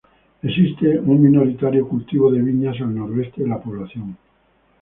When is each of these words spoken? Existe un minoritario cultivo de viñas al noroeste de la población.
Existe 0.41 0.99
un 0.99 1.21
minoritario 1.21 1.87
cultivo 1.87 2.31
de 2.31 2.41
viñas 2.41 2.75
al 2.81 2.95
noroeste 2.95 3.43
de 3.43 3.47
la 3.49 3.61
población. 3.61 4.17